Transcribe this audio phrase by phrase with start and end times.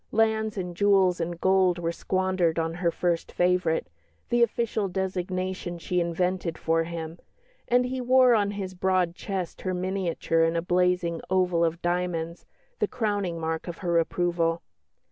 [0.11, 3.85] Lands and jewels and gold were squandered on her "First Favourite"
[4.29, 7.19] the official designation she invented for him;
[7.67, 12.47] and he wore on his broad chest her miniature in a blazing oval of diamonds,
[12.79, 14.63] the crowning mark of her approval.